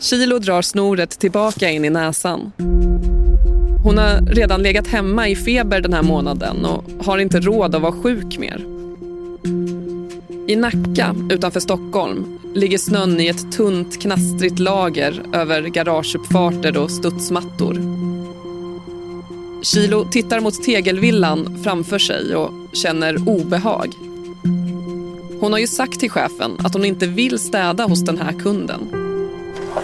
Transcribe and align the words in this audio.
Kilo 0.00 0.38
drar 0.38 0.62
snoret 0.62 1.18
tillbaka 1.18 1.70
in 1.70 1.84
i 1.84 1.90
näsan. 1.90 2.52
Hon 3.84 3.98
har 3.98 4.20
redan 4.20 4.62
legat 4.62 4.86
hemma 4.86 5.28
i 5.28 5.36
feber 5.36 5.80
den 5.80 5.92
här 5.92 6.02
månaden 6.02 6.64
och 6.64 6.84
har 7.04 7.18
inte 7.18 7.40
råd 7.40 7.74
att 7.74 7.82
vara 7.82 7.92
sjuk 7.92 8.38
mer. 8.38 8.64
I 10.48 10.56
Nacka, 10.56 11.14
utanför 11.30 11.60
Stockholm, 11.60 12.38
ligger 12.54 12.78
snön 12.78 13.20
i 13.20 13.26
ett 13.26 13.52
tunt, 13.52 14.02
knastrigt 14.02 14.58
lager 14.58 15.22
över 15.32 15.62
garageuppfarter 15.62 16.76
och 16.76 16.90
studsmattor. 16.90 17.74
Kilo 19.62 20.04
tittar 20.04 20.40
mot 20.40 20.64
tegelvillan 20.64 21.62
framför 21.64 21.98
sig 21.98 22.36
och 22.36 22.50
känner 22.72 23.28
obehag. 23.28 23.92
Hon 25.40 25.52
har 25.52 25.58
ju 25.58 25.66
sagt 25.66 26.00
till 26.00 26.10
chefen 26.10 26.56
att 26.58 26.74
hon 26.74 26.84
inte 26.84 27.06
vill 27.06 27.38
städa 27.38 27.84
hos 27.84 28.04
den 28.04 28.18
här 28.18 28.32
kunden. 28.32 28.97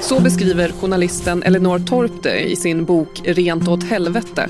Så 0.01 0.20
beskriver 0.20 0.73
journalisten 0.80 1.43
Elinor 1.43 1.79
Torp 1.79 2.23
det 2.23 2.41
i 2.41 2.56
sin 2.56 2.84
bok 2.84 3.20
Rent 3.24 3.69
åt 3.69 3.84
helvete. 3.84 4.48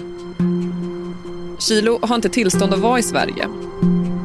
Kilo 1.58 1.98
har 2.02 2.14
inte 2.14 2.28
tillstånd 2.28 2.74
att 2.74 2.80
vara 2.80 2.98
i 2.98 3.02
Sverige. 3.02 3.48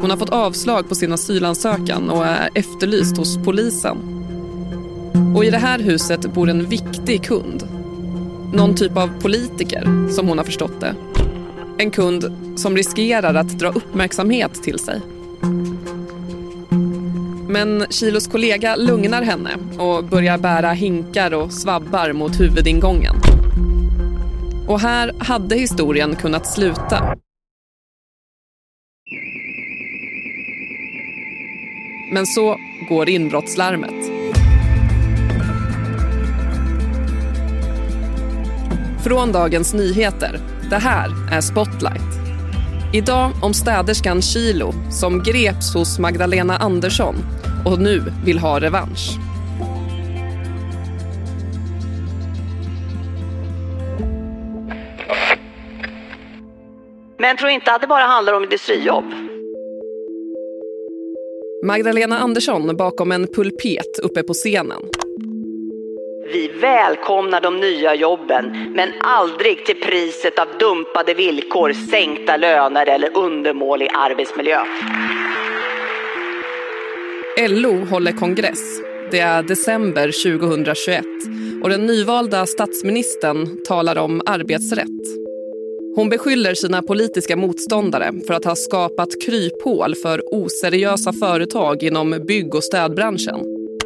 Hon 0.01 0.09
har 0.09 0.17
fått 0.17 0.29
avslag 0.29 0.89
på 0.89 0.95
sin 0.95 1.13
asylansökan 1.13 2.09
och 2.09 2.25
är 2.25 2.49
efterlyst 2.55 3.17
hos 3.17 3.37
polisen. 3.37 3.97
Och 5.35 5.45
i 5.45 5.49
det 5.49 5.57
här 5.57 5.79
huset 5.79 6.33
bor 6.33 6.49
en 6.49 6.65
viktig 6.65 7.23
kund. 7.23 7.67
Någon 8.53 8.75
typ 8.75 8.97
av 8.97 9.21
politiker, 9.21 10.09
som 10.11 10.27
hon 10.27 10.37
har 10.37 10.45
förstått 10.45 10.81
det. 10.81 10.95
En 11.77 11.91
kund 11.91 12.25
som 12.55 12.77
riskerar 12.77 13.33
att 13.33 13.59
dra 13.59 13.67
uppmärksamhet 13.69 14.63
till 14.63 14.79
sig. 14.79 15.01
Men 17.51 17.85
Kilos 17.89 18.27
kollega 18.27 18.75
lugnar 18.75 19.21
henne 19.21 19.49
och 19.77 20.03
börjar 20.03 20.37
bära 20.37 20.71
hinkar 20.71 21.33
och 21.33 21.53
svabbar 21.53 22.13
mot 22.13 22.39
huvudingången. 22.39 23.15
Och 24.67 24.79
här 24.79 25.11
hade 25.19 25.55
historien 25.55 26.15
kunnat 26.15 26.47
sluta. 26.47 27.15
Men 32.13 32.25
så 32.25 32.57
går 32.89 33.09
inbrottslarmet. 33.09 34.11
Från 39.03 39.31
Dagens 39.31 39.73
Nyheter. 39.73 40.39
Det 40.69 40.77
här 40.77 41.09
är 41.31 41.41
Spotlight. 41.41 42.19
Idag 42.93 43.31
om 43.41 43.53
städerskan 43.53 44.21
Kilo 44.21 44.73
som 44.91 45.23
greps 45.23 45.73
hos 45.73 45.99
Magdalena 45.99 46.57
Andersson 46.57 47.15
och 47.65 47.79
nu 47.79 48.03
vill 48.25 48.39
ha 48.39 48.59
revansch. 48.59 49.19
Men 57.17 57.37
tror 57.37 57.51
inte 57.51 57.71
att 57.71 57.81
det 57.81 57.87
bara 57.87 58.03
handlar 58.03 58.33
om 58.33 58.43
industrijobb. 58.43 59.05
Magdalena 61.63 62.19
Andersson 62.19 62.77
bakom 62.77 63.11
en 63.11 63.27
pulpet 63.27 63.99
uppe 64.03 64.23
på 64.23 64.33
scenen. 64.33 64.81
Vi 66.33 66.47
välkomnar 66.47 67.41
de 67.41 67.57
nya 67.57 67.95
jobben, 67.95 68.73
men 68.75 68.89
aldrig 69.01 69.65
till 69.65 69.75
priset 69.75 70.39
av 70.39 70.47
dumpade 70.59 71.13
villkor, 71.13 71.73
sänkta 71.73 72.37
löner 72.37 72.85
eller 72.85 73.17
undermålig 73.17 73.89
arbetsmiljö. 73.93 74.59
LO 77.47 77.85
håller 77.85 78.11
kongress. 78.11 78.81
Det 79.11 79.19
är 79.19 79.43
december 79.43 80.35
2021 80.39 81.05
och 81.63 81.69
den 81.69 81.85
nyvalda 81.85 82.45
statsministern 82.45 83.63
talar 83.67 83.97
om 83.97 84.21
arbetsrätt. 84.25 85.05
Hon 85.95 86.09
beskyller 86.09 86.53
sina 86.53 86.81
politiska 86.81 87.35
motståndare 87.35 88.11
för 88.27 88.33
att 88.33 88.45
ha 88.45 88.55
skapat 88.55 89.09
kryphål 89.25 89.95
för 89.95 90.21
oseriösa 90.31 91.13
företag 91.13 91.83
inom 91.83 92.23
bygg 92.27 92.55
och 92.55 92.63
städbranschen. 92.63 93.39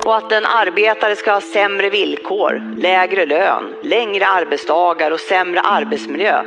Och 0.06 0.18
att 0.18 0.32
en 0.32 0.46
arbetare 0.46 1.16
ska 1.16 1.32
ha 1.34 1.42
sämre 1.42 1.90
villkor, 1.90 2.82
lägre 2.82 3.26
lön, 3.26 3.64
längre 3.84 4.26
arbetsdagar 4.28 5.12
och 5.12 5.20
sämre 5.20 5.60
arbetsmiljö 5.60 6.44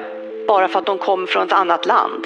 bara 0.47 0.69
för 0.69 0.78
att 0.78 0.87
de 0.87 0.99
kommer 0.99 1.27
från 1.27 1.47
ett 1.47 1.53
annat 1.53 1.87
land. 1.87 2.25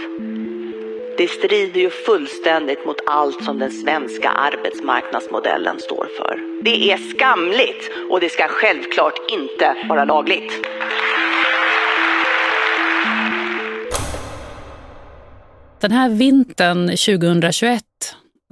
Det 1.21 1.29
strider 1.29 1.81
ju 1.81 1.91
fullständigt 1.91 2.87
mot 2.87 2.97
allt 3.07 3.45
som 3.45 3.59
den 3.59 3.71
svenska 3.71 4.31
arbetsmarknadsmodellen 4.31 5.81
står 5.81 6.09
för. 6.17 6.63
Det 6.65 6.93
är 6.93 6.97
skamligt 6.97 7.91
och 8.11 8.21
det 8.21 8.29
ska 8.29 8.49
självklart 8.49 9.15
inte 9.31 9.77
vara 9.89 10.05
lagligt. 10.05 10.53
Den 15.81 15.91
här 15.93 16.09
vintern 16.09 16.89
2021, 16.89 17.85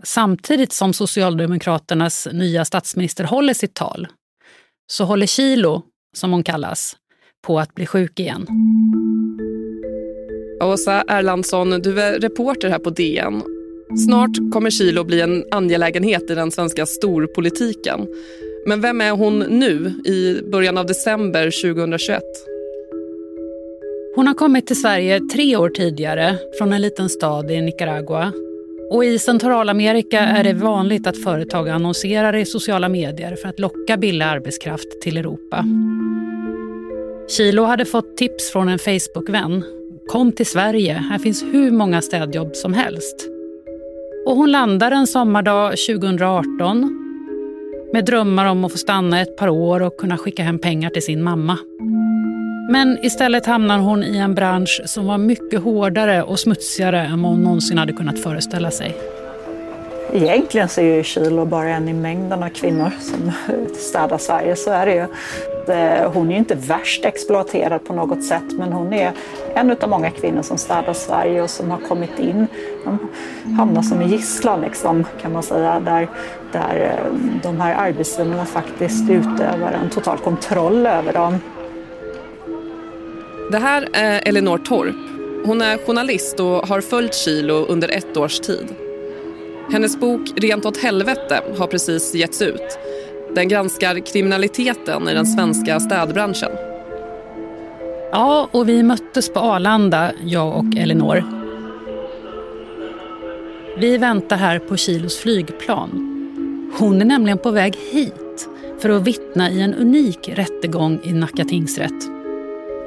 samtidigt 0.03 0.73
som 0.73 0.93
Socialdemokraternas 0.93 2.29
nya 2.33 2.65
statsminister 2.65 3.25
håller 3.25 3.55
sitt 3.55 3.75
tal, 3.75 4.09
så 4.87 5.05
håller 5.05 5.27
Kilo, 5.27 5.83
som 6.17 6.33
hon 6.33 6.45
kallas, 6.45 6.97
på 7.47 7.59
att 7.59 7.75
bli 7.75 7.87
sjuk 7.87 8.21
igen. 8.21 8.47
Åsa 10.69 11.05
Erlandsson, 11.09 11.71
du 11.71 12.01
är 12.01 12.21
reporter 12.21 12.69
här 12.69 12.79
på 12.79 12.91
DN. 12.91 13.43
Snart 14.07 14.53
kommer 14.53 14.71
Kilo 14.71 15.05
bli 15.05 15.21
en 15.21 15.45
angelägenhet 15.51 16.31
i 16.31 16.35
den 16.35 16.51
svenska 16.51 16.87
storpolitiken. 16.87 18.07
Men 18.67 18.81
vem 18.81 19.01
är 19.01 19.11
hon 19.11 19.39
nu, 19.39 19.93
i 20.05 20.43
början 20.51 20.79
av 20.79 20.87
december 20.87 21.45
2021? 21.45 22.23
Hon 24.15 24.27
har 24.27 24.35
kommit 24.35 24.67
till 24.67 24.81
Sverige 24.81 25.21
tre 25.33 25.57
år 25.57 25.69
tidigare 25.69 26.37
från 26.59 26.73
en 26.73 26.83
liten 26.83 27.09
stad 27.09 27.51
i 27.51 27.61
Nicaragua. 27.61 28.33
Och 28.91 29.05
I 29.05 29.19
Centralamerika 29.19 30.21
är 30.21 30.45
det 30.45 30.53
vanligt 30.53 31.07
att 31.07 31.23
företag 31.23 31.69
annonserar 31.69 32.37
i 32.37 32.45
sociala 32.45 32.89
medier 32.89 33.37
för 33.37 33.49
att 33.49 33.61
locka 33.61 33.97
billig 33.97 34.25
arbetskraft 34.25 35.01
till 35.03 35.17
Europa. 35.17 35.65
Kilo 37.37 37.63
hade 37.63 37.85
fått 37.85 38.17
tips 38.17 38.51
från 38.53 38.69
en 38.69 38.79
Facebook-vän. 38.79 39.78
Kom 40.09 40.33
till 40.33 40.47
Sverige, 40.47 40.93
här 40.93 41.19
finns 41.19 41.43
hur 41.43 41.71
många 41.71 42.03
städjobb 42.03 42.57
som 42.57 42.75
helst. 42.75 43.29
Och 44.27 44.37
hon 44.37 44.51
landar 44.51 44.91
en 44.91 45.07
sommardag 45.07 45.75
2018 45.89 46.95
med 47.93 48.05
drömmar 48.05 48.47
om 48.47 48.65
att 48.65 48.73
få 48.73 48.79
stanna 48.79 49.21
ett 49.21 49.37
par 49.37 49.49
år 49.49 49.83
och 49.83 49.97
kunna 49.97 50.19
skicka 50.19 50.43
hem 50.43 50.59
pengar 50.59 50.91
till 50.91 51.03
sin 51.03 51.23
mamma. 51.23 51.59
Men 52.71 53.05
istället 53.05 53.47
hamnar 53.47 53.79
hon 53.79 54.05
i 54.05 54.17
en 54.17 54.35
bransch 54.35 54.83
som 54.85 55.07
var 55.07 55.19
mycket 55.19 55.63
hårdare 55.63 56.23
och 56.23 56.39
smutsigare 56.39 57.01
än 57.01 57.23
vad 57.23 57.33
hon 57.33 57.43
någonsin 57.43 57.79
hade 57.79 57.93
kunnat 57.93 58.19
föreställa 58.19 58.71
sig. 58.71 58.97
Egentligen 60.13 60.69
så 60.69 60.81
är 60.81 60.95
ju 60.95 61.03
Kilo 61.03 61.45
bara 61.45 61.69
en 61.69 61.89
i 61.89 61.93
mängden 61.93 62.43
av 62.43 62.49
kvinnor 62.49 62.91
som 63.01 63.33
städar 63.75 64.19
Sverige, 64.19 64.57
så 64.57 64.71
är 64.71 64.87
det 64.87 64.95
ju. 64.95 65.07
Hon 66.13 66.27
är 66.29 66.33
ju 66.33 66.39
inte 66.39 66.55
värst 66.55 67.05
exploaterad 67.05 67.85
på 67.85 67.93
något 67.93 68.25
sätt, 68.25 68.53
men 68.59 68.73
hon 68.73 68.93
är 68.93 69.13
en 69.55 69.77
av 69.81 69.89
många 69.89 70.11
kvinnor 70.11 70.43
som 70.43 70.59
städar 70.59 70.93
Sverige 70.93 71.43
och 71.43 71.51
som 71.51 71.71
har 71.71 71.79
kommit 71.79 72.19
in. 72.19 72.47
De 72.85 72.99
hamnar 73.57 73.83
som 73.83 74.01
en 74.01 74.09
gisslan, 74.09 74.61
liksom, 74.61 75.05
kan 75.23 75.33
man 75.33 75.43
säga, 75.43 75.81
där, 75.81 76.09
där 76.53 76.81
eh, 76.81 77.15
de 77.43 77.61
här 77.61 77.75
arbetsgivarna 77.75 78.45
faktiskt 78.45 79.11
utövar 79.11 79.73
en 79.83 79.91
total 79.91 80.19
kontroll 80.19 80.87
över 80.87 81.13
dem. 81.13 81.39
Det 83.51 83.59
här 83.59 83.89
är 83.93 84.29
Elinor 84.29 84.59
Torp. 84.59 84.97
Hon 85.47 85.63
är 85.63 85.87
journalist 85.87 86.41
och 86.41 86.69
har 86.69 86.81
följt 86.81 87.15
Kilo 87.15 87.55
under 87.55 87.89
ett 87.89 88.17
års 88.17 88.41
tid. 88.41 88.88
Hennes 89.71 90.01
bok 90.01 90.21
Rent 90.37 90.67
åt 90.67 90.77
helvete 90.77 91.43
har 91.59 91.67
precis 91.67 92.15
getts 92.15 92.43
ut. 92.43 92.79
Den 93.35 93.49
granskar 93.49 94.07
kriminaliteten 94.07 95.09
i 95.09 95.15
den 95.15 95.27
svenska 95.27 95.81
städbranschen. 95.81 96.51
Ja, 98.13 98.49
och 98.53 98.69
vi 98.69 98.83
möttes 98.83 99.33
på 99.33 99.41
Arlanda, 99.41 100.13
jag 100.25 100.57
och 100.59 100.77
Elinor. 100.77 101.25
Vi 103.79 103.99
väntar 103.99 104.37
här 104.37 104.59
på 104.59 104.77
Kilos 104.77 105.19
flygplan. 105.19 105.91
Hon 106.79 107.01
är 107.01 107.05
nämligen 107.05 107.39
på 107.39 107.51
väg 107.51 107.77
hit 107.91 108.49
för 108.79 108.89
att 108.91 109.03
vittna 109.03 109.51
i 109.51 109.63
en 109.63 109.75
unik 109.75 110.29
rättegång 110.35 111.01
i 111.05 111.13
Nacka 111.13 111.45
tingsrätt. 111.45 112.09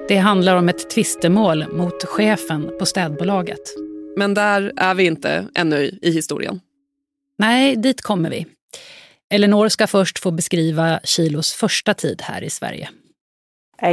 Det 0.07 0.17
handlar 0.17 0.55
om 0.55 0.69
ett 0.69 0.89
tvistemål 0.89 1.65
mot 1.73 2.03
chefen 2.03 2.71
på 2.79 2.85
städbolaget. 2.85 3.61
Men 4.17 4.33
där 4.33 4.73
är 4.75 4.93
vi 4.93 5.05
inte 5.05 5.47
ännu 5.53 5.97
i 6.01 6.11
historien. 6.11 6.59
Nej, 7.41 7.75
dit 7.75 8.01
kommer 8.01 8.29
vi. 8.29 8.45
Elinor 9.33 9.69
ska 9.69 9.87
först 9.87 10.19
få 10.19 10.31
beskriva 10.31 10.99
Kilos 11.03 11.53
första 11.53 11.93
tid 11.93 12.21
här 12.21 12.43
i 12.43 12.49
Sverige 12.49 12.89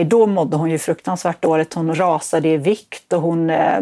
då 0.07 0.27
mådde 0.27 0.57
hon 0.57 0.71
ju 0.71 0.79
fruktansvärt 0.79 1.43
dåligt. 1.43 1.75
Hon 1.75 1.95
rasade 1.95 2.49
i 2.49 2.57
vikt 2.57 3.13
och 3.13 3.23
hon, 3.23 3.51
eh, 3.51 3.81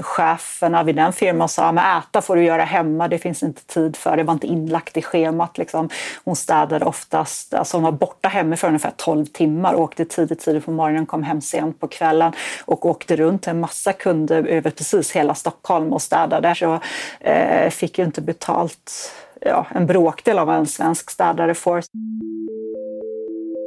cheferna 0.00 0.82
vid 0.82 0.96
den 0.96 1.12
firman 1.12 1.48
sa 1.48 1.68
att 1.68 2.04
äta 2.04 2.22
får 2.22 2.36
du 2.36 2.44
göra 2.44 2.64
hemma, 2.64 3.08
det 3.08 3.18
finns 3.18 3.42
inte 3.42 3.64
tid 3.64 3.96
för 3.96 4.16
det, 4.16 4.22
var 4.22 4.32
inte 4.32 4.46
inlagt 4.46 4.96
i 4.96 5.02
schemat. 5.02 5.58
Liksom. 5.58 5.88
Hon 6.24 6.36
städade 6.36 6.84
oftast, 6.84 7.54
alltså 7.54 7.76
hon 7.76 7.84
var 7.84 7.92
borta 7.92 8.28
hemifrån 8.28 8.68
ungefär 8.68 8.92
12 8.96 9.26
timmar, 9.26 9.74
åkte 9.74 10.04
tidigt, 10.04 10.40
tidigt 10.40 10.64
på 10.64 10.70
morgonen, 10.70 11.06
kom 11.06 11.22
hem 11.22 11.40
sent 11.40 11.80
på 11.80 11.88
kvällen 11.88 12.32
och 12.64 12.86
åkte 12.86 13.16
runt 13.16 13.42
till 13.42 13.50
en 13.50 13.60
massa 13.60 13.92
kunder 13.92 14.44
över 14.44 14.70
precis 14.70 15.12
hela 15.12 15.34
Stockholm 15.34 15.92
och 15.92 16.02
städade. 16.02 16.54
Så 16.54 16.80
eh, 17.20 17.70
fick 17.70 17.98
ju 17.98 18.04
inte 18.04 18.20
betalt 18.20 19.12
ja, 19.40 19.66
en 19.74 19.86
bråkdel 19.86 20.38
av 20.38 20.46
vad 20.46 20.56
en 20.56 20.66
svensk 20.66 21.10
städare 21.10 21.54
får. 21.54 21.82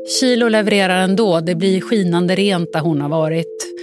Kilo 0.09 0.49
levererar 0.49 1.03
ändå. 1.03 1.39
Det 1.39 1.55
blir 1.55 1.81
skinande 1.81 2.35
rent 2.35 2.73
där 2.73 2.79
hon 2.79 3.01
har 3.01 3.09
varit. 3.09 3.73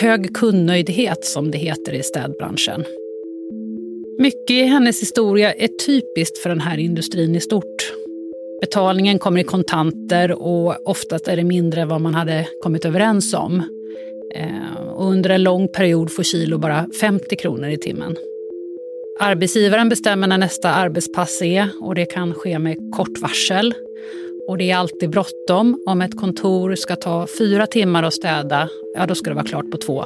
Hög 0.00 0.34
kundnöjdhet, 0.34 1.24
som 1.24 1.50
det 1.50 1.58
heter 1.58 1.94
i 1.94 2.02
städbranschen. 2.02 2.84
Mycket 4.18 4.50
i 4.50 4.62
hennes 4.62 5.02
historia 5.02 5.52
är 5.52 5.68
typiskt 5.86 6.38
för 6.38 6.48
den 6.48 6.60
här 6.60 6.78
industrin 6.78 7.34
i 7.34 7.40
stort. 7.40 7.92
Betalningen 8.60 9.18
kommer 9.18 9.40
i 9.40 9.44
kontanter 9.44 10.32
och 10.32 10.88
oftast 10.88 11.28
är 11.28 11.36
det 11.36 11.44
mindre 11.44 11.80
än 11.80 11.88
vad 11.88 12.00
man 12.00 12.14
hade 12.14 12.48
kommit 12.62 12.84
överens 12.84 13.34
om. 13.34 13.62
Eh, 14.34 14.88
och 14.94 15.10
under 15.10 15.30
en 15.30 15.42
lång 15.42 15.68
period 15.68 16.12
får 16.12 16.22
Kilo 16.22 16.58
bara 16.58 16.86
50 17.00 17.36
kronor 17.36 17.68
i 17.68 17.78
timmen. 17.78 18.16
Arbetsgivaren 19.20 19.88
bestämmer 19.88 20.26
när 20.26 20.38
nästa 20.38 20.70
arbetspass 20.70 21.42
är 21.42 21.68
och 21.80 21.94
det 21.94 22.06
kan 22.06 22.34
ske 22.34 22.58
med 22.58 22.76
kort 22.96 23.18
varsel. 23.20 23.74
Och 24.48 24.58
det 24.58 24.70
är 24.70 24.76
alltid 24.76 25.10
bråttom. 25.10 25.82
Om 25.86 26.02
ett 26.02 26.16
kontor 26.16 26.74
ska 26.74 26.96
ta 26.96 27.26
fyra 27.38 27.66
timmar 27.66 28.02
att 28.02 28.14
städa, 28.14 28.68
ja 28.94 29.06
då 29.06 29.14
ska 29.14 29.30
det 29.30 29.34
vara 29.34 29.46
klart 29.46 29.70
på 29.70 29.76
två. 29.76 30.04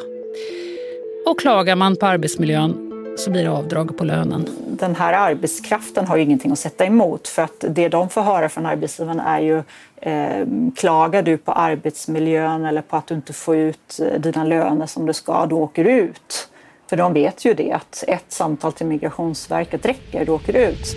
Och 1.26 1.40
klagar 1.40 1.76
man 1.76 1.96
på 1.96 2.06
arbetsmiljön 2.06 2.92
så 3.18 3.30
blir 3.30 3.44
det 3.44 3.50
avdrag 3.50 3.98
på 3.98 4.04
lönen. 4.04 4.48
Den 4.66 4.94
här 4.94 5.12
arbetskraften 5.12 6.06
har 6.06 6.16
ju 6.16 6.22
ingenting 6.22 6.52
att 6.52 6.58
sätta 6.58 6.84
emot 6.84 7.28
för 7.28 7.42
att 7.42 7.64
det 7.68 7.88
de 7.88 8.08
får 8.08 8.22
höra 8.22 8.48
från 8.48 8.66
arbetsgivaren 8.66 9.20
är 9.20 9.40
ju 9.40 9.62
eh, 9.96 10.46
klagar 10.76 11.22
du 11.22 11.36
på 11.36 11.52
arbetsmiljön 11.52 12.64
eller 12.64 12.82
på 12.82 12.96
att 12.96 13.06
du 13.06 13.14
inte 13.14 13.32
får 13.32 13.56
ut 13.56 14.00
eh, 14.00 14.20
dina 14.20 14.44
löner 14.44 14.86
som 14.86 15.06
du 15.06 15.12
ska, 15.12 15.46
då 15.46 15.58
åker 15.58 15.84
du 15.84 15.90
ut. 15.90 16.48
För 16.90 16.96
de 16.96 17.12
vet 17.12 17.44
ju 17.44 17.54
det 17.54 17.72
att 17.72 18.04
ett 18.08 18.32
samtal 18.32 18.72
till 18.72 18.86
Migrationsverket 18.86 19.86
räcker, 19.86 20.24
du 20.24 20.32
åker 20.32 20.56
ut. 20.56 20.96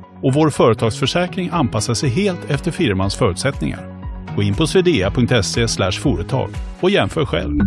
och 0.23 0.33
vår 0.33 0.49
företagsförsäkring 0.49 1.49
anpassar 1.51 1.93
sig 1.93 2.09
helt 2.09 2.49
efter 2.49 2.71
firmans 2.71 3.15
förutsättningar. 3.15 4.01
Gå 4.35 4.43
in 4.43 4.55
på 4.55 4.67
swedea.se 4.67 5.91
företag 5.91 6.49
och 6.79 6.89
jämför 6.89 7.25
själv. 7.25 7.59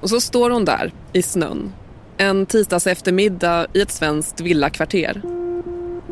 Och 0.00 0.10
så 0.10 0.20
står 0.20 0.50
hon 0.50 0.64
där 0.64 0.92
i 1.12 1.22
snön. 1.22 1.72
En 2.16 2.46
tisdags 2.46 2.86
eftermiddag 2.86 3.66
i 3.72 3.80
ett 3.80 3.90
svenskt 3.90 4.40
villakvarter. 4.40 5.22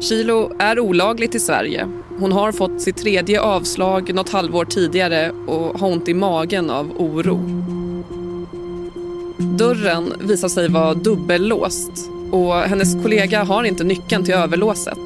Kilo 0.01 0.53
är 0.59 0.81
olagligt 0.81 1.35
i 1.35 1.41
Sverige. 1.41 1.89
Hon 2.19 2.33
har 2.33 2.53
fått 2.53 2.83
sitt 2.83 2.97
tredje 2.97 3.41
avslag 3.41 4.15
något 4.15 4.29
halvår 4.29 4.65
tidigare 4.65 5.31
och 5.31 5.81
har 5.81 5.93
ont 5.93 6.09
i 6.09 6.15
magen 6.15 6.71
av 6.71 6.93
oro. 6.97 7.41
Dörren 9.39 10.15
visar 10.21 10.49
sig 10.49 10.69
vara 10.69 10.95
dubbellåst 10.95 12.11
och 12.31 12.55
hennes 12.55 13.03
kollega 13.03 13.45
har 13.45 13.65
inte 13.65 13.85
nyckeln 13.85 14.25
till 14.25 14.35
överlåset. 14.35 14.99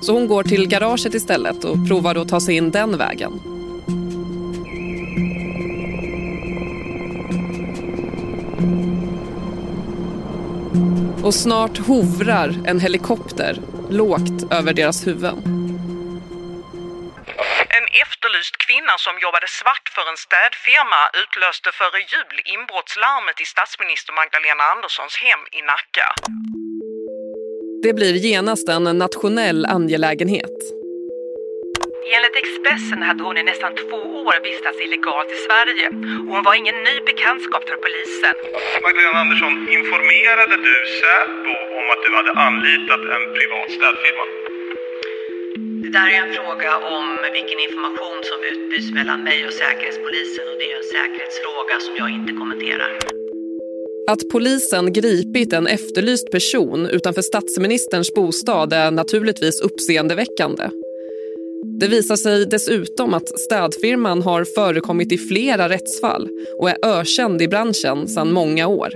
Så 0.00 0.12
hon 0.12 0.26
går 0.26 0.42
till 0.42 0.68
garaget 0.68 1.14
istället 1.14 1.64
och 1.64 1.88
provar 1.88 2.14
att 2.14 2.28
ta 2.28 2.40
sig 2.40 2.56
in 2.56 2.70
den 2.70 2.98
vägen. 2.98 3.32
Och 11.22 11.34
snart 11.34 11.78
hovrar 11.78 12.54
en 12.66 12.80
helikopter 12.80 13.60
lågt 13.90 14.52
över 14.52 14.72
deras 14.72 15.06
huvuden. 15.06 15.36
En 17.76 17.86
efterlyst 18.02 18.56
kvinna 18.66 18.94
som 18.98 19.12
jobbade 19.22 19.46
svart 19.48 19.85
för 19.96 20.06
en 20.12 20.20
städfirma 20.26 21.00
utlöste 21.22 21.68
före 21.80 21.98
jul 22.14 22.36
inbrottslarmet 22.54 23.36
i 23.44 23.46
statsminister 23.54 24.12
Magdalena 24.20 24.64
Anderssons 24.74 25.14
hem 25.24 25.42
i 25.58 25.60
Nacka. 25.70 26.08
Det 27.84 27.92
blir 27.98 28.14
genast 28.28 28.66
en 28.68 28.84
nationell 29.04 29.60
angelägenhet. 29.76 30.56
Enligt 32.14 32.36
Expressen 32.42 33.00
hade 33.08 33.22
hon 33.26 33.36
i 33.42 33.44
nästan 33.52 33.72
två 33.82 34.00
år 34.26 34.36
vistats 34.48 34.78
illegalt 34.84 35.30
i 35.36 35.38
Sverige 35.46 35.86
och 36.26 36.32
hon 36.34 36.42
var 36.48 36.54
ingen 36.54 36.78
ny 36.88 36.96
bekantskap 37.10 37.64
för 37.68 37.76
polisen. 37.84 38.36
Magdalena 38.86 39.18
Andersson, 39.24 39.54
informerade 39.78 40.56
du 40.66 40.74
Säpo 41.00 41.54
om 41.78 41.86
att 41.92 42.02
du 42.04 42.10
hade 42.18 42.32
anlitat 42.46 43.02
en 43.14 43.24
privat 43.36 43.70
städfirma? 43.76 44.45
Det 45.82 45.90
där 45.98 46.08
är 46.14 46.18
en 46.26 46.32
fråga 46.38 46.72
om 46.96 47.06
vilken 47.32 47.60
information 47.66 48.18
som 48.30 48.38
utbyts 48.52 48.90
mellan 48.98 49.20
mig 49.22 49.46
och 49.46 49.52
Säkerhetspolisen 49.52 50.44
och 50.50 50.58
det 50.60 50.66
är 50.72 50.76
en 50.76 50.88
säkerhetsfråga 50.96 51.74
som 51.80 51.94
jag 51.96 52.10
inte 52.10 52.32
kommenterar. 52.32 52.92
Att 54.12 54.28
polisen 54.32 54.92
gripit 54.92 55.52
en 55.52 55.66
efterlyst 55.66 56.30
person 56.30 56.86
utanför 56.86 57.22
statsministerns 57.22 58.14
bostad 58.14 58.72
är 58.72 58.90
naturligtvis 58.90 59.60
uppseendeväckande. 59.60 60.64
Det 61.80 61.88
visar 61.88 62.16
sig 62.16 62.46
dessutom 62.46 63.14
att 63.14 63.28
städfirman 63.40 64.22
har 64.22 64.44
förekommit 64.44 65.12
i 65.12 65.18
flera 65.18 65.68
rättsfall 65.68 66.28
och 66.58 66.70
är 66.70 66.76
ökänd 66.82 67.42
i 67.42 67.48
branschen 67.48 68.08
sedan 68.08 68.32
många 68.32 68.66
år. 68.66 68.90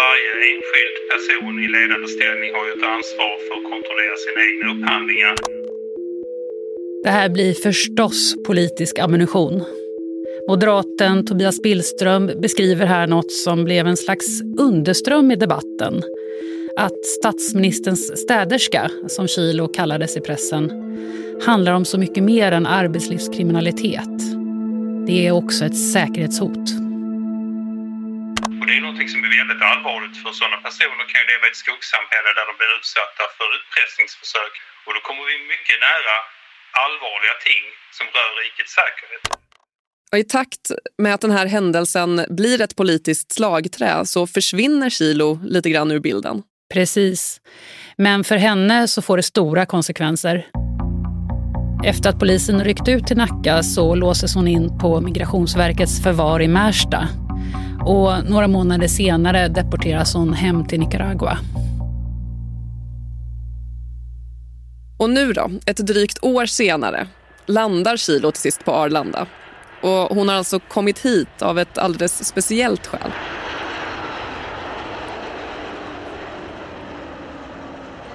Varje 0.00 0.32
enskild 0.50 0.96
person 1.12 1.64
i 1.64 1.68
ledande 1.68 2.08
ställning 2.08 2.50
har 2.54 2.64
ju 2.66 2.72
ett 2.72 2.86
ansvar 2.96 3.34
för 3.46 3.54
att 3.58 3.66
kontrollera 3.72 4.16
sina 4.24 4.40
egna 4.48 4.66
upphandlingar. 4.74 5.34
Det 7.02 7.10
här 7.10 7.28
blir 7.28 7.54
förstås 7.54 8.34
politisk 8.46 8.98
ammunition. 8.98 9.64
Moderaten 10.48 11.26
Tobias 11.26 11.62
Billström 11.62 12.26
beskriver 12.42 12.86
här 12.86 13.06
något 13.06 13.32
som 13.32 13.64
blev 13.64 13.86
en 13.86 13.96
slags 13.96 14.26
underström 14.58 15.30
i 15.30 15.36
debatten. 15.36 16.02
Att 16.76 17.04
statsministerns 17.18 18.20
städerska, 18.24 18.90
som 19.08 19.28
Kilo 19.28 19.68
kallades 19.68 20.16
i 20.16 20.20
pressen, 20.20 20.64
handlar 21.46 21.72
om 21.72 21.84
så 21.84 21.98
mycket 21.98 22.22
mer 22.22 22.52
än 22.52 22.66
arbetslivskriminalitet. 22.66 24.16
Det 25.06 25.26
är 25.26 25.32
också 25.32 25.64
ett 25.64 25.78
säkerhetshot. 25.92 26.66
Och 28.60 28.66
det 28.68 28.74
är 28.78 28.82
något 28.86 29.10
som 29.14 29.20
är 29.26 29.32
väldigt 29.40 29.62
allvarligt 29.70 30.16
för 30.22 30.32
sådana 30.40 30.58
personer 30.66 31.04
kan 31.10 31.20
ju 31.22 31.26
leva 31.32 31.44
i 31.46 31.50
ett 31.52 31.62
skuggsamhälle 31.64 32.30
där 32.38 32.46
de 32.50 32.54
blir 32.60 32.72
utsatta 32.78 33.24
för 33.36 33.48
utpressningsförsök 33.58 34.54
och 34.84 34.92
då 34.96 35.00
kommer 35.08 35.24
vi 35.30 35.34
mycket 35.54 35.78
nära 35.88 36.16
allvarliga 36.84 37.36
ting 37.46 37.64
som 37.98 38.06
rör 38.16 38.30
rikets 38.42 38.72
säkerhet. 38.78 39.24
Och 40.12 40.18
I 40.18 40.24
takt 40.24 40.70
med 40.98 41.14
att 41.14 41.20
den 41.20 41.30
här 41.30 41.46
händelsen 41.46 42.26
blir 42.28 42.60
ett 42.60 42.76
politiskt 42.76 43.32
slagträ 43.32 44.06
så 44.06 44.26
försvinner 44.26 44.90
Kilo 44.90 45.38
lite 45.44 45.70
grann 45.70 45.90
ur 45.90 46.00
bilden. 46.00 46.42
Precis. 46.74 47.40
Men 47.96 48.24
för 48.24 48.36
henne 48.36 48.88
så 48.88 49.02
får 49.02 49.16
det 49.16 49.22
stora 49.22 49.66
konsekvenser. 49.66 50.46
Efter 51.84 52.10
att 52.10 52.18
polisen 52.18 52.64
ryckt 52.64 52.88
ut 52.88 53.06
till 53.06 53.16
Nacka 53.16 53.62
så 53.62 53.94
låses 53.94 54.34
hon 54.34 54.48
in 54.48 54.78
på 54.78 55.00
Migrationsverkets 55.00 56.02
förvar 56.02 56.42
i 56.42 56.48
Märsta. 56.48 57.08
Och 57.86 58.30
några 58.30 58.48
månader 58.48 58.88
senare 58.88 59.48
deporteras 59.48 60.14
hon 60.14 60.32
hem 60.32 60.66
till 60.66 60.80
Nicaragua. 60.80 61.38
Och 65.00 65.10
nu 65.10 65.32
då, 65.32 65.50
ett 65.66 65.76
drygt 65.76 66.18
år 66.22 66.46
senare, 66.46 67.06
landar 67.46 67.96
Kilo 67.96 68.30
till 68.30 68.40
sist 68.40 68.64
på 68.64 68.72
Arlanda. 68.72 69.26
Och 69.82 69.90
hon 69.90 70.28
har 70.28 70.36
alltså 70.36 70.60
kommit 70.60 70.98
hit 70.98 71.42
av 71.42 71.58
ett 71.58 71.78
alldeles 71.78 72.24
speciellt 72.24 72.86
skäl. 72.86 73.10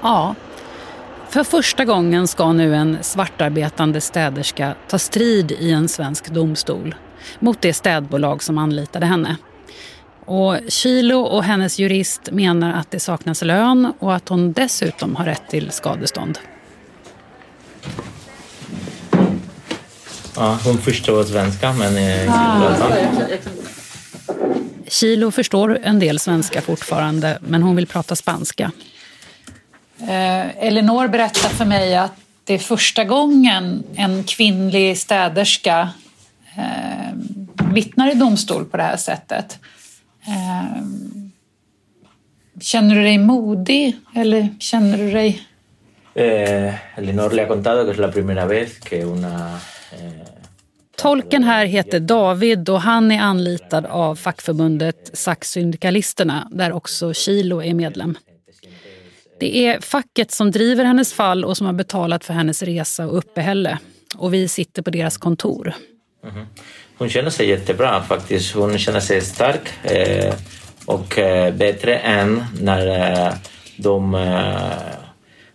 Ja. 0.01 0.35
För 1.29 1.43
första 1.43 1.85
gången 1.85 2.27
ska 2.27 2.53
nu 2.53 2.75
en 2.75 2.97
svartarbetande 3.01 4.01
städerska 4.01 4.75
ta 4.87 4.99
strid 4.99 5.51
i 5.51 5.71
en 5.71 5.87
svensk 5.87 6.29
domstol 6.29 6.95
mot 7.39 7.61
det 7.61 7.73
städbolag 7.73 8.43
som 8.43 8.57
anlitade 8.57 9.05
henne. 9.05 9.37
Och 10.25 10.57
Kilo 10.67 11.19
och 11.19 11.43
hennes 11.43 11.79
jurist 11.79 12.31
menar 12.31 12.73
att 12.73 12.91
det 12.91 12.99
saknas 12.99 13.41
lön 13.41 13.93
och 13.99 14.15
att 14.15 14.29
hon 14.29 14.53
dessutom 14.53 15.15
har 15.15 15.25
rätt 15.25 15.49
till 15.49 15.71
skadestånd. 15.71 16.39
Ja, 20.35 20.59
hon 20.63 20.77
förstår 20.77 21.23
svenska 21.23 21.73
men 21.73 22.29
ah. 22.29 22.75
Kilo 24.87 25.31
förstår 25.31 25.79
en 25.83 25.99
del 25.99 26.19
svenska 26.19 26.61
fortfarande 26.61 27.39
men 27.41 27.63
hon 27.63 27.75
vill 27.75 27.87
prata 27.87 28.15
spanska. 28.15 28.71
Eh, 30.01 30.65
Elinor 30.65 31.07
berättar 31.07 31.49
för 31.49 31.65
mig 31.65 31.95
att 31.95 32.11
det 32.43 32.53
är 32.53 32.59
första 32.59 33.03
gången 33.03 33.83
en 33.95 34.23
kvinnlig 34.23 34.97
städerska 34.97 35.89
eh, 36.57 37.13
vittnar 37.73 38.11
i 38.11 38.15
domstol 38.15 38.65
på 38.65 38.77
det 38.77 38.83
här 38.83 38.97
sättet. 38.97 39.59
Eh, 40.27 40.81
känner 42.61 42.95
du 42.95 43.01
dig 43.01 43.17
modig 43.17 43.97
eller 44.15 44.49
känner 44.59 44.97
du 44.97 45.11
dig... 45.11 45.41
Eh, 46.13 46.97
Elinor 46.99 47.31
le 47.31 47.41
ha 47.41 47.47
contado 47.47 47.85
que 47.85 47.91
es 47.91 47.97
la 47.97 48.11
primera 48.11 48.45
vez 48.45 48.79
que 48.79 49.03
una 49.03 49.59
Eh, 49.99 50.11
Tolken 50.97 51.43
här 51.43 51.65
heter 51.65 51.99
David 51.99 52.69
och 52.69 52.81
han 52.81 53.11
är 53.11 53.19
anlitad 53.19 53.85
av 53.85 54.15
fackförbundet 54.15 55.09
Saxsyndikalisterna 55.13 56.47
där 56.51 56.71
också 56.71 57.13
Kilo 57.13 57.61
är 57.63 57.73
medlem. 57.73 58.17
Det 59.39 59.57
är 59.67 59.79
facket 59.79 60.31
som 60.31 60.51
driver 60.51 60.83
hennes 60.85 61.13
fall 61.13 61.45
och 61.45 61.57
som 61.57 61.65
har 61.65 61.73
betalat 61.73 62.25
för 62.25 62.33
hennes 62.33 62.63
resa 62.63 63.07
och 63.07 63.17
uppehälle. 63.17 63.79
Och 64.15 64.33
vi 64.33 64.47
sitter 64.47 64.81
på 64.81 64.89
deras 64.89 65.17
kontor. 65.17 65.73
Mm. 66.23 66.45
Hon 66.97 67.09
känner 67.09 67.29
sig 67.29 67.49
jättebra 67.49 68.03
faktiskt. 68.03 68.55
Hon 68.55 68.77
känner 68.77 68.99
sig 68.99 69.21
stark 69.21 69.69
eh, 69.83 70.33
och 70.85 71.19
eh, 71.19 71.53
bättre 71.53 71.97
än 71.97 72.45
när 72.61 72.87
eh, 73.27 73.33
de 73.77 74.15
eh, 74.15 74.71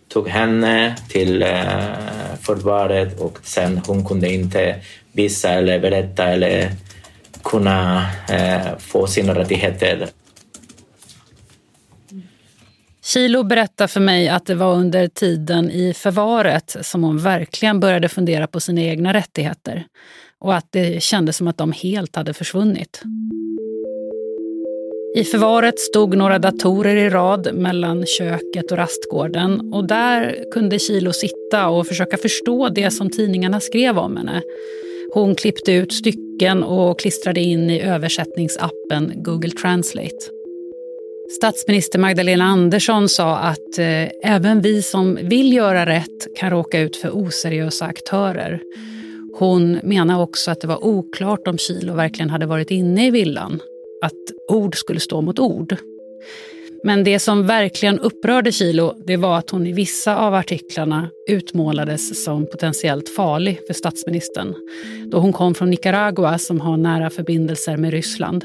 tog 0.08 0.28
henne 0.28 0.96
till 1.08 1.42
eh, 1.42 2.19
förvaret 2.56 3.20
och 3.20 3.38
sen 3.42 3.80
hon 3.86 4.04
kunde 4.04 4.32
inte 4.34 4.76
visa 5.12 5.50
eller 5.50 5.80
berätta 5.80 6.24
eller 6.24 6.70
kunna 7.44 8.06
eh, 8.28 8.78
få 8.78 9.06
sina 9.06 9.34
rättigheter. 9.34 10.08
Kilo 13.02 13.42
berättar 13.42 13.86
för 13.86 14.00
mig 14.00 14.28
att 14.28 14.46
det 14.46 14.54
var 14.54 14.74
under 14.74 15.08
tiden 15.08 15.70
i 15.70 15.94
förvaret 15.94 16.76
som 16.80 17.04
hon 17.04 17.18
verkligen 17.18 17.80
började 17.80 18.08
fundera 18.08 18.46
på 18.46 18.60
sina 18.60 18.80
egna 18.80 19.12
rättigheter 19.12 19.84
och 20.38 20.54
att 20.54 20.66
det 20.70 21.02
kändes 21.02 21.36
som 21.36 21.48
att 21.48 21.58
de 21.58 21.72
helt 21.72 22.16
hade 22.16 22.34
försvunnit. 22.34 23.02
I 25.14 25.24
förvaret 25.24 25.78
stod 25.78 26.16
några 26.16 26.38
datorer 26.38 26.96
i 26.96 27.10
rad 27.10 27.54
mellan 27.54 28.06
köket 28.06 28.72
och 28.72 28.78
rastgården 28.78 29.72
och 29.72 29.84
där 29.86 30.44
kunde 30.52 30.78
Kilo 30.78 31.12
sitta 31.12 31.68
och 31.68 31.86
försöka 31.86 32.16
förstå 32.16 32.68
det 32.68 32.90
som 32.90 33.10
tidningarna 33.10 33.60
skrev 33.60 33.98
om 33.98 34.16
henne. 34.16 34.42
Hon 35.14 35.34
klippte 35.34 35.72
ut 35.72 35.92
stycken 35.92 36.62
och 36.62 36.98
klistrade 36.98 37.40
in 37.40 37.70
i 37.70 37.80
översättningsappen 37.80 39.12
Google 39.16 39.50
Translate. 39.50 40.16
Statsminister 41.36 41.98
Magdalena 41.98 42.44
Andersson 42.44 43.08
sa 43.08 43.36
att 43.36 43.78
eh, 43.78 44.08
även 44.22 44.60
vi 44.60 44.82
som 44.82 45.18
vill 45.22 45.52
göra 45.52 45.86
rätt 45.86 46.36
kan 46.36 46.50
råka 46.50 46.80
ut 46.80 46.96
för 46.96 47.10
oseriösa 47.10 47.84
aktörer. 47.84 48.60
Hon 49.38 49.80
menar 49.82 50.22
också 50.22 50.50
att 50.50 50.60
det 50.60 50.66
var 50.66 50.84
oklart 50.84 51.48
om 51.48 51.58
Kilo 51.58 51.94
verkligen 51.94 52.30
hade 52.30 52.46
varit 52.46 52.70
inne 52.70 53.06
i 53.06 53.10
villan. 53.10 53.60
Att 54.02 54.48
ord 54.48 54.76
skulle 54.76 55.00
stå 55.00 55.20
mot 55.20 55.38
ord. 55.38 55.76
Men 56.84 57.04
det 57.04 57.18
som 57.18 57.46
verkligen 57.46 57.98
upprörde 57.98 58.52
Kilo 58.52 58.94
det 59.06 59.16
var 59.16 59.38
att 59.38 59.50
hon 59.50 59.66
i 59.66 59.72
vissa 59.72 60.16
av 60.16 60.34
artiklarna 60.34 61.10
utmålades 61.28 62.24
som 62.24 62.46
potentiellt 62.46 63.08
farlig 63.16 63.60
för 63.66 63.74
statsministern. 63.74 64.54
Då 65.06 65.18
hon 65.18 65.32
kom 65.32 65.54
från 65.54 65.70
Nicaragua 65.70 66.38
som 66.38 66.60
har 66.60 66.76
nära 66.76 67.10
förbindelser 67.10 67.76
med 67.76 67.90
Ryssland. 67.90 68.44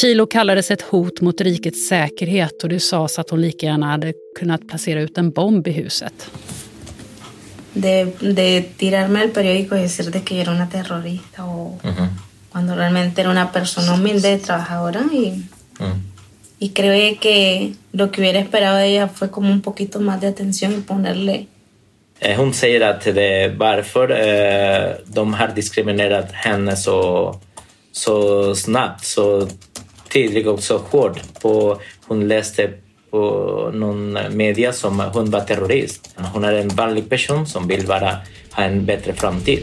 Kilo 0.00 0.26
kallades 0.26 0.70
ett 0.70 0.82
hot 0.82 1.20
mot 1.20 1.40
rikets 1.40 1.88
säkerhet 1.88 2.62
och 2.62 2.68
det 2.68 2.80
sades 2.80 3.18
att 3.18 3.30
hon 3.30 3.40
lika 3.40 3.66
gärna 3.66 3.86
hade 3.86 4.12
kunnat 4.38 4.68
placera 4.68 5.00
ut 5.00 5.18
en 5.18 5.30
bomb 5.30 5.68
i 5.68 5.70
huset. 5.70 6.30
De, 7.74 8.04
de 8.20 8.62
tirarme 8.62 9.20
al 9.20 9.28
periódico 9.28 9.76
y 9.76 9.80
decirte 9.80 10.20
que 10.20 10.34
yo 10.34 10.40
era 10.42 10.52
una 10.52 10.70
terrorista 10.70 11.44
o 11.44 11.78
uh 11.84 11.90
-huh. 11.90 12.08
Cuando 12.52 12.74
realmente 12.74 13.20
era 13.22 13.30
una 13.30 13.50
persona 13.50 13.94
humilde, 13.94 14.38
trabajadora 14.38 15.02
y, 15.12 15.30
mm. 15.78 16.02
y 16.58 16.70
creo 16.70 17.18
que 17.18 17.72
lo 17.92 18.10
que 18.10 18.20
hubiera 18.20 18.38
esperado 18.38 18.76
de 18.76 18.88
ella 18.88 19.08
fue 19.08 19.30
como 19.30 19.50
un 19.50 19.62
poquito 19.62 20.00
más 20.00 20.20
de 20.20 20.28
atención 20.28 20.72
y 20.72 20.80
ponerle 20.80 21.46
eh, 22.20 22.36
hon 22.36 22.54
säger 22.54 22.80
att 22.80 23.00
det 23.00 23.48
varför 23.56 24.10
eh, 24.10 24.94
de 25.06 25.34
har 25.34 25.48
diskriminerat 25.48 26.32
henne 26.32 26.76
så, 26.76 27.34
så 27.92 28.54
snabbt, 28.54 29.04
så 29.04 29.48
tydligt 30.12 30.46
och 30.46 30.62
så 30.62 30.78
hårt. 30.78 31.40
På, 31.40 31.80
hon 32.06 32.28
läste 32.28 32.70
på 33.10 33.70
någon 33.74 34.18
media 34.36 34.72
som 34.72 35.00
hon 35.00 35.30
var 35.30 35.40
terrorist. 35.40 36.14
Hon 36.32 36.44
är 36.44 36.52
en 36.52 36.68
vanlig 36.68 37.08
person 37.08 37.46
som 37.46 37.68
vill 37.68 37.86
bara 37.86 38.16
ha 38.52 38.62
en 38.62 38.84
bättre 38.86 39.12
framtid. 39.14 39.62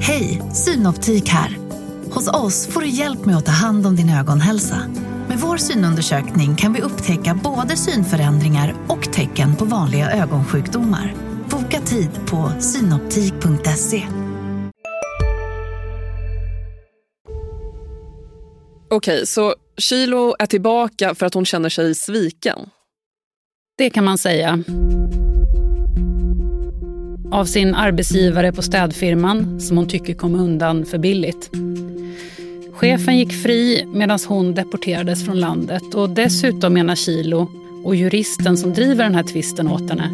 Hej, 0.00 0.42
Synoptik 0.52 1.28
här. 1.28 1.58
Hos 2.10 2.28
oss 2.28 2.66
får 2.66 2.80
du 2.80 2.88
hjälp 2.88 3.24
med 3.24 3.36
att 3.36 3.46
ta 3.46 3.52
hand 3.52 3.86
om 3.86 3.96
din 3.96 4.10
ögonhälsa. 4.10 4.82
Med 5.28 5.38
vår 5.38 5.56
synundersökning 5.56 6.56
kan 6.56 6.72
vi 6.72 6.80
upptäcka 6.80 7.40
både 7.44 7.76
synförändringar 7.76 8.74
och 8.88 9.12
tecken 9.12 9.56
på 9.56 9.64
vanliga 9.64 10.10
ögonsjukdomar. 10.10 11.14
Boka 11.50 11.80
tid 11.80 12.10
på 12.26 12.52
synoptik.se. 12.60 14.02
Okej, 18.90 19.26
så 19.26 19.54
Kilo 19.76 20.34
är 20.38 20.46
tillbaka 20.46 21.14
för 21.14 21.26
att 21.26 21.34
hon 21.34 21.44
känner 21.44 21.68
sig 21.68 21.94
sviken? 21.94 22.58
Det 23.78 23.90
kan 23.90 24.04
man 24.04 24.18
säga 24.18 24.64
av 27.32 27.44
sin 27.44 27.74
arbetsgivare 27.74 28.52
på 28.52 28.62
städfirman 28.62 29.60
som 29.60 29.76
hon 29.76 29.88
tycker 29.88 30.14
kom 30.14 30.34
undan 30.34 30.84
för 30.84 30.98
billigt. 30.98 31.50
Chefen 32.72 33.18
gick 33.18 33.32
fri 33.42 33.84
medan 33.94 34.18
hon 34.28 34.54
deporterades 34.54 35.24
från 35.24 35.40
landet 35.40 35.94
och 35.94 36.10
dessutom 36.10 36.74
menar 36.74 36.94
Kilo 36.94 37.48
och 37.84 37.96
juristen 37.96 38.56
som 38.56 38.72
driver 38.72 39.04
den 39.04 39.14
här 39.14 39.22
tvisten 39.22 39.68
åt 39.68 39.90
henne 39.90 40.10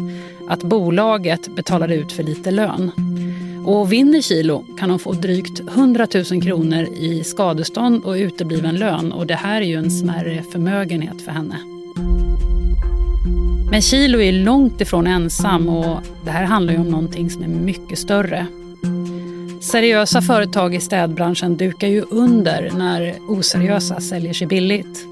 att 0.49 0.63
bolaget 0.63 1.55
betalade 1.55 1.95
ut 1.95 2.11
för 2.11 2.23
lite 2.23 2.51
lön. 2.51 2.91
Och 3.65 3.91
vinner 3.93 4.21
Kilo 4.21 4.65
kan 4.79 4.89
hon 4.89 4.99
få 4.99 5.13
drygt 5.13 5.59
100 5.59 6.07
000 6.31 6.41
kronor 6.41 6.87
i 6.99 7.23
skadestånd 7.23 8.03
och 8.03 8.13
utebliven 8.13 8.75
lön 8.75 9.11
och 9.11 9.27
det 9.27 9.35
här 9.35 9.61
är 9.61 9.65
ju 9.65 9.75
en 9.75 9.91
smärre 9.91 10.43
förmögenhet 10.51 11.21
för 11.21 11.31
henne. 11.31 11.78
Men 13.71 13.81
Kilo 13.81 14.21
är 14.21 14.31
långt 14.31 14.81
ifrån 14.81 15.07
ensam 15.07 15.69
och 15.69 16.01
det 16.25 16.31
här 16.31 16.43
handlar 16.43 16.73
ju 16.73 16.79
om 16.79 16.89
någonting 16.89 17.29
som 17.29 17.43
är 17.43 17.47
mycket 17.47 17.99
större. 17.99 18.45
Seriösa 19.61 20.21
företag 20.21 20.75
i 20.75 20.79
städbranschen 20.79 21.57
dukar 21.57 21.87
ju 21.87 22.01
under 22.01 22.71
när 22.77 23.15
oseriösa 23.27 23.99
säljer 23.99 24.33
sig 24.33 24.47
billigt. 24.47 25.05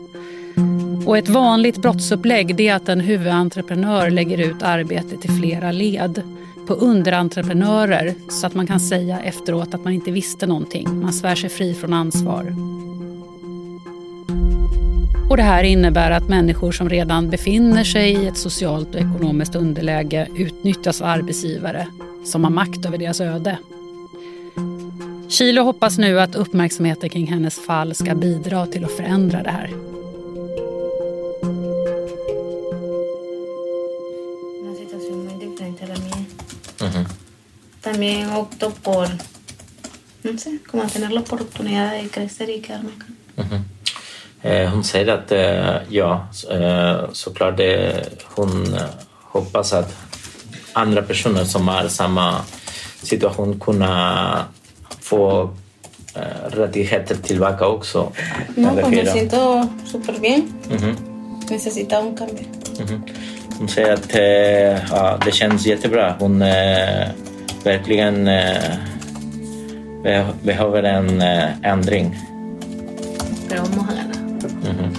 Och 1.06 1.18
ett 1.18 1.30
vanligt 1.30 1.78
brottsupplägg 1.78 2.62
är 2.62 2.76
att 2.76 2.90
en 2.90 3.00
huvudentreprenör 3.00 4.10
lägger 4.10 4.38
ut 4.38 4.64
arbetet 4.64 5.26
i 5.26 5.28
flera 5.28 5.72
led 5.72 6.22
på 6.68 6.74
underentreprenörer 6.74 8.14
så 8.30 8.48
att 8.48 8.54
man 8.54 8.68
kan 8.68 8.80
säga 8.80 9.20
efteråt 9.20 9.74
att 9.74 9.84
man 9.84 9.94
inte 9.94 10.12
visste 10.12 10.48
någonting. 10.48 11.02
Man 11.02 11.14
svär 11.14 11.36
sig 11.36 11.50
fri 11.50 11.74
från 11.74 11.94
ansvar. 11.94 12.56
Och 15.30 15.38
det 15.38 15.44
här 15.44 15.64
innebär 15.64 16.12
att 16.12 16.30
människor 16.30 16.72
som 16.72 16.90
redan 16.90 17.30
befinner 17.30 17.84
sig 17.84 18.12
i 18.12 18.28
ett 18.28 18.38
socialt 18.38 18.96
och 18.96 19.02
ekonomiskt 19.02 19.56
underläge 19.56 20.28
utnyttjas 20.36 21.02
av 21.02 21.08
arbetsgivare 21.08 21.88
som 22.26 22.44
har 22.44 22.52
makt 22.52 22.86
över 22.86 22.98
deras 22.98 23.22
öde. 23.22 23.58
Kilo 25.30 25.64
hoppas 25.64 25.98
nu 25.98 26.20
att 26.20 26.36
uppmärksamheten 26.36 27.10
kring 27.10 27.28
hennes 27.28 27.66
fall 27.66 27.96
ska 27.96 28.16
bidra 28.16 28.66
till 28.66 28.86
att 28.86 28.92
förändra 28.92 29.44
det 29.44 29.52
här. 29.52 29.72
También 37.82 38.30
opto 38.30 38.72
por, 38.72 39.08
no 40.22 40.38
sé, 40.38 40.58
como 40.66 40.90
tener 40.90 41.10
la 41.10 41.22
oportunidad 41.22 41.92
de 41.92 42.10
crecer 42.10 42.50
y 42.50 42.62
quedarme 42.62 42.90
acá. 43.38 43.62
Eh, 44.48 44.70
hon 44.70 44.84
säger 44.84 45.08
att 45.14 45.32
eh, 45.32 45.76
ja, 45.90 46.28
eh, 46.52 47.00
såklart 47.12 47.58
det, 47.58 48.04
hon 48.36 48.78
hoppas 49.24 49.74
att 49.74 49.96
andra 50.74 51.02
personer 51.02 51.44
som 51.44 51.68
har 51.68 51.88
samma 51.88 52.36
situation 53.04 53.60
kunna 53.60 54.46
få 55.02 55.50
rättigheter 56.50 57.16
tillbaka 57.16 57.68
också. 57.68 58.12
No, 58.56 58.90
me 58.90 59.06
siento 59.06 59.70
bien. 60.22 60.54
Mhm. 60.70 60.96
Necesitaba 61.50 62.08
un 62.08 62.18
cambio. 62.18 62.44
Mhm. 62.80 63.02
Hon 63.60 63.68
säger 63.70 63.94
att 63.94 64.16
ja, 64.92 65.20
det 65.26 65.32
känns 65.32 65.66
jättebra. 65.66 66.16
Hon 66.20 66.40
verkligen 67.64 68.28
eh, 68.28 68.62
be- 70.04 70.26
behöver 70.44 70.84
en 70.84 71.22
ändring. 71.64 72.16
Pero 73.50 73.62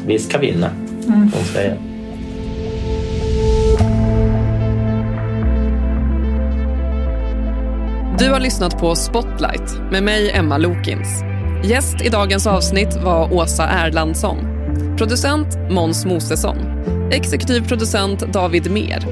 Vi 0.09 0.19
ska 0.19 0.38
vinna, 0.38 0.71
Mm. 1.07 1.31
hon 1.35 1.45
säger. 1.45 1.77
Du 8.19 8.31
har 8.31 8.41
lyssnat 8.41 8.79
på 8.79 8.95
Spotlight 8.95 9.81
med 9.91 10.03
mig, 10.03 10.31
Emma 10.31 10.59
Lokins. 10.59 11.23
Gäst 11.65 12.03
i 12.03 12.09
dagens 12.09 12.47
avsnitt 12.47 12.97
var 13.05 13.33
Åsa 13.33 13.65
Erlandsson. 13.69 14.37
Producent 14.99 15.59
Måns 15.71 16.05
Mosesson. 16.05 16.57
Exekutiv 17.12 17.69
producent 17.69 18.33
David 18.33 18.71
Mer. 18.71 19.05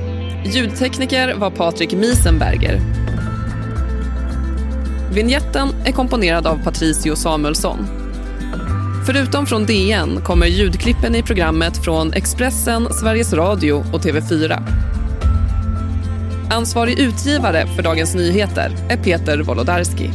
Ljudtekniker 0.44 1.34
var 1.34 1.50
Patrik 1.50 1.92
Miesenberger. 1.92 2.80
Vignetten 5.14 5.68
är 5.86 5.92
komponerad 5.92 6.46
av 6.46 6.64
Patricio 6.64 7.16
Samuelsson. 7.16 7.86
Förutom 9.06 9.46
från 9.46 9.66
DN 9.66 10.20
kommer 10.24 10.46
ljudklippen 10.46 11.14
i 11.14 11.22
programmet 11.22 11.84
från 11.84 12.12
Expressen, 12.12 12.88
Sveriges 12.92 13.32
Radio 13.32 13.72
och 13.72 14.00
TV4. 14.00 14.62
Ansvarig 16.50 16.98
utgivare 16.98 17.66
för 17.66 17.82
Dagens 17.82 18.14
Nyheter 18.14 18.70
är 18.88 18.96
Peter 18.96 19.42
Wolodarski. 19.42 20.10